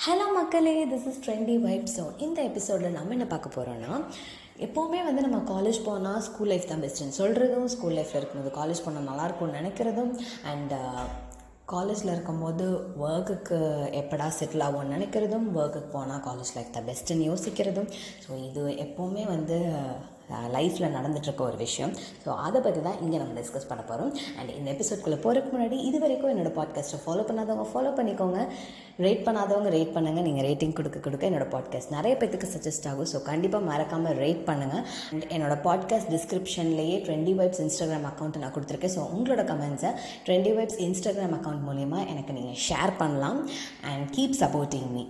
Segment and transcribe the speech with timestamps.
[0.00, 3.90] Hello மக்களே this is trendy vibe so இந்த எபிசோடில் நம்ம என்ன பார்க்க போகிறோன்னா
[4.66, 9.06] எப்போவுமே வந்து நம்ம காலேஜ் போனால் ஸ்கூல் லைஃப் தான் பெஸ்ட்டுன்னு சொல்கிறதும் ஸ்கூல் லைஃப்பில் இருக்கும்போது காலேஜ் போனால்
[9.08, 10.12] நல்லாயிருக்கும்னு நினைக்கிறதும்
[10.52, 10.72] அண்ட்
[11.66, 12.68] காலேஜில் uh, இருக்கும்போது
[13.02, 13.58] ஒர்க்குக்கு
[14.00, 17.90] எப்படா செட்டில் ஆகும்னு நினைக்கிறதும் ஒர்க்குக்கு போனால் காலேஜ் லைஃப் தான் பெஸ்ட்டுன்னு யோசிக்கிறதும்.
[18.24, 19.58] ஸோ இது எப்போவுமே வந்து
[20.56, 21.92] லைஃப்பில் நடந்துகிட்ருக்க ஒரு விஷயம்.
[22.24, 25.98] ஸோ அதை பற்றி தான் இங்கே நம்ம டிஸ்கஸ் பண்ண போகிறோம் அண்ட் இந்த எபிசோட்குள்ளே போகிறதுக்கு முன்னாடி இது
[26.04, 28.40] வரைக்கும் என்னோடய பாட்காஸ்ட்டை ஃபாலோ பண்ணாதவங்க ஃபாலோ பண்ணிக்கோங்க.
[29.04, 33.08] ரேட் பண்ணாதவங்க ரேட் பண்ணுங்கள் நீங்கள் ரேட்டிங் கொடுக்க கொடுக்க என்னோடய பாட்காஸ்ட் நிறைய பேத்துக்கு சஜஸ்ட் ஆகும்.
[33.12, 38.94] ஸோ கண்டிப்பாக மறக்காமல் ரேட் பண்ணுங்கள் அண்ட் என்னோடய பாட்காஸ்ட் டிஸ்கிரிப்ஷன்லேயே ட்ரெண்டி வைப்ஸ் இன்ஸ்டாகிராம் அக்கௌண்ட் நான் கொடுத்துருக்கேன்.
[38.96, 39.92] ஸோ உங்களோட கமெண்ட்ஸை
[40.26, 43.40] ட்ரெண்டி வைப்ஸ் இன்ஸ்டாகிராம் அக்கௌண்ட் மூலிமா எனக்கு நீங்கள் ஷேர் பண்ணலாம்.
[43.92, 45.04] அண்ட் கீப் சப்போர்ட்டிங் மீ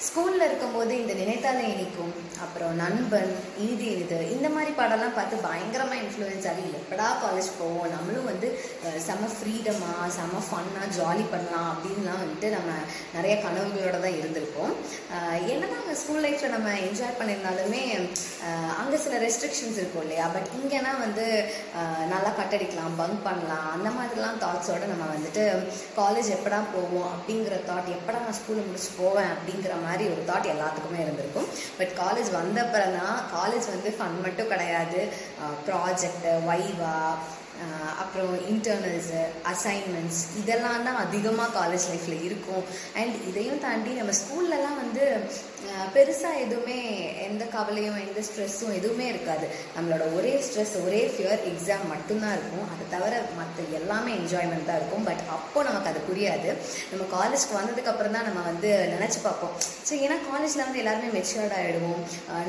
[0.00, 2.12] ஸ்கூலில் இருக்கும்போது இந்த நினைத்தாலே இனிக்கும்.
[2.44, 3.32] அப்புறம் நண்பன்
[3.64, 7.90] ஈதி இது இந்த மாதிரி பாடம்லாம் பார்த்து பயங்கரமாக இன்ஃப்ளூயன்ஸ் ஆகி எப்படா காலேஜ் போவோம்?
[7.94, 8.48] நம்மளும் வந்து
[9.06, 12.70] செம ஃப்ரீடமாக செம ஃபன்னாக ஜாலி பண்ணலாம் அப்படின்லாம் வந்துட்டு நம்ம
[13.14, 14.72] நிறைய கனவுகளோடு தான் இருந்திருக்கோம்
[15.14, 17.82] அஹ், என்னதான் அங்கே ஸ்கூல் லைஃப்பில் நம்ம என்ஜாய் பண்ணியிருந்தாலுமே
[18.80, 20.26] அங்கே சில ரெஸ்ட்ரிக்ஷன்ஸ் இருக்கும் இல்லையா?
[20.34, 21.26] பட் இங்கேனா வந்து
[22.12, 25.44] நல்லா கட்டடிக்கலாம் பங்க் பண்ணலாம் அந்த மாதிரிலாம் தாட்ஸோடு நம்ம வந்துட்டு
[25.96, 30.52] காலேஜ் எப்படா போவோம் அப்படிங்கிற தாட் எப்படா நான் ஸ்கூலில் முடிச்சு போவேன் அப்படிங்கிற மாதிரி மாதிரி ஒரு தாட்
[30.54, 31.50] எல்லாத்துக்குமே இருந்திருக்கும்.
[31.80, 35.02] பட் காலேஜ் வந்தப்புறம் தான் காலேஜ் வந்து ஃபன் மட்டும் கிடையாது.
[35.68, 36.96] ப்ராஜெக்டு வைவா
[38.02, 42.62] அப்புறம் இன்டர்னல்ஸு அசைன்மெண்ட்ஸ் இதெல்லாம் தான் அதிகமாக காலேஜ் லைஃப்பில் இருக்கும்.
[43.00, 45.04] அண்ட் இதையும் தாண்டி நம்ம ஸ்கூல்லலாம் வந்து
[45.94, 46.78] பெருசாக எதுவுமே
[47.60, 49.46] கவலையும் எந்த ஸ்ட்ரெஸ்ஸும் எதுவுமே இருக்காது.
[49.76, 52.66] நம்மளோட ஒரே ஸ்ட்ரெஸ் ஒரே ஃபியர் எக்ஸாம் மட்டும்தான் இருக்கும்.
[52.72, 55.06] அதை தவிர மற்ற எல்லாமே என்ஜாய்மெண்ட் தான் இருக்கும்.
[55.08, 56.50] பட் அப்போ நமக்கு அது புரியாது.
[56.92, 59.54] நம்ம காலேஜ்க்கு வந்ததுக்கப்புறம் தான் நம்ம வந்து நினச்சி பார்ப்போம்.
[59.88, 62.02] ஸோ ஏன்னா காலேஜில் வந்து எல்லாருமே மெச்சூர்ட் ஆகிடுவோம்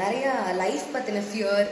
[0.03, 0.25] நிறைய
[0.63, 1.67] லைஃப் பற்றின ஃபியர்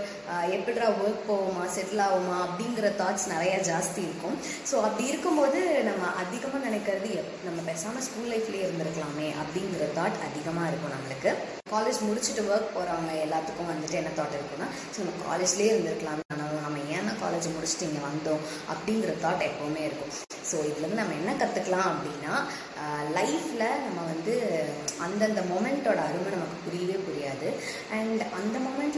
[0.57, 4.37] எப்படிடா ஒர்க் போவோமா செட்டில் ஆகுமா அப்படிங்கிற தாட்ஸ் நிறைய ஜாஸ்தி இருக்கும்.
[4.71, 10.69] ஸோ அப்படி இருக்கும்போது நம்ம அதிகமாக நினைக்கிறது எப் நம்ம பேசாமல் ஸ்கூல் லைஃப்லேயே இருந்திருக்கலாமே அப்படிங்கிற தாட் அதிகமாக
[10.71, 11.33] இருக்கும் நம்மளுக்கு.
[11.73, 16.81] காலேஜ் முடிச்சுட்டு ஒர்க் போகிறவங்க எல்லாத்துக்கும் வந்துட்டு என்ன தாட் இருக்குன்னா ஸோ நம்ம காலேஜ்லேயே இருந்திருக்கலாம் ஆனால் நம்ம
[16.95, 18.41] ஏன்னா காலேஜ் முடிச்சுட்டு இங்கே வந்தோம்?
[18.73, 20.13] அப்படிங்கிற தாட் எப்போவுமே இருக்கும்.
[20.49, 22.33] ஸோ இதுலேருந்து நம்ம என்ன கற்றுக்கலாம் அப்படின்னா
[23.17, 24.33] லைஃப்பில் நம்ம வந்து
[25.05, 27.49] அந்தந்த மொமெண்ட்டோட அருமை நமக்கு புரியவே புரியாது.
[27.97, 28.88] அண்ட் அந்த மொமெண்ட்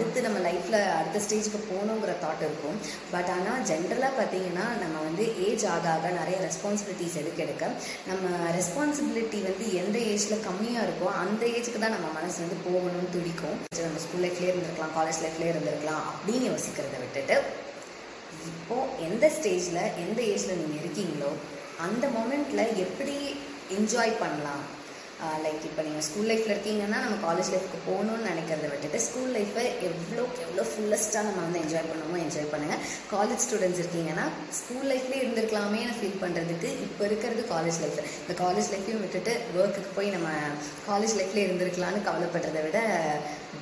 [0.00, 2.76] அடுத்து நம்ம லைஃப்பில் அடுத்த ஸ்டேஜுக்கு போகணுங்கிற தாட் இருக்கும்.
[3.14, 7.66] பட் ஆனால் ஜென்ரலாக பார்த்தீங்கன்னா நம்ம வந்து ஏஜ் ஆக ஆக நிறைய ரெஸ்பான்சிபிலிட்டிஸ் எடுக்க எடுக்க?
[8.10, 13.58] நம்ம ரெஸ்பான்சிபிலிட்டி வந்து எந்த ஏஜில் கம்மியாக இருக்கோ அந்த ஏஜுக்கு தான் நம்ம மனசு வந்து போகணும்னு துடிக்கும்.
[13.84, 17.38] நம்ம ஸ்கூல் லைஃப்லேயே இருந்திருக்கலாம் காலேஜ் லைஃப்லேயே இருந்திருக்கலாம் அப்படின்னு யோசிக்கிறத விட்டுட்டு
[18.50, 21.32] இப்போது எந்த ஸ்டேஜில் எந்த ஏஜில் நீங்கள் இருக்கீங்களோ
[21.86, 23.16] அந்த மொமெண்ட்டில் எப்படி
[23.78, 24.64] என்ஜாய் பண்ணலாம்?
[25.40, 30.40] லைக் இப்போ நீங்கள் ஸ்கூல் லைஃப்பில் இருக்கீங்கன்னா நம்ம காலேஜ் லைஃப்க்கு போகணும்னு நினைக்கிறத விட்டுட்டு ஸ்கூல் லைஃப்பை எவ்வளோக்கு
[30.44, 34.24] எவ்வளோ ஃபுல்லஸ்ட்டாக நம்ம வந்து என்ஜாய் பண்ணுமோ என்ஜாய் பண்ணுங்கள் காலேஜ் ஸ்டூடெண்ட்ஸ் இருக்கீங்கன்னா
[34.58, 39.92] ஸ்கூல் லைஃப்லேயே இருந்திருக்கலாமே நான் ஃபீல் பண்ணுறதுக்கு இப்போ இருக்கிறது காலேஜ் லைஃப் இந்த காலேஜ் லைஃப்பையும் விட்டுட்டு ஒர்க்குக்கு
[39.94, 40.30] போய் நம்ம
[40.88, 42.80] காலேஜ் லைஃப்லேயே இருந்திருக்கலாம்னு கவலைப்படுறதை விட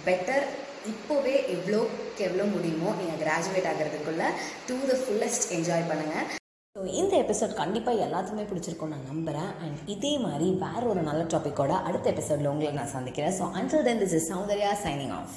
[0.04, 0.47] பெட்டர்
[0.88, 4.28] இப்போவே எவ்வளோக்கு எவ்வளோ முடியுமோ நீங்கள் கிராஜுவேட் ஆகிறதுக்குள்ளே
[4.68, 6.38] டூ த ஃபுல்லஸ்ட் என்ஜாய் பண்ணுங்கள்
[6.76, 11.72] ஸோ இந்த எபிசோட் கண்டிப்பாக எல்லாத்துக்குமே பிடிச்சிருக்கும் நான் நம்புகிறேன் அண்ட் இதே மாதிரி வேற ஒரு நல்ல டாப்பிக்கோட
[11.82, 13.34] அடுத்த எபிசோடில் உங்களை நான் சந்திக்கிறேன்.
[13.38, 15.36] So until then this is Soundarya signing off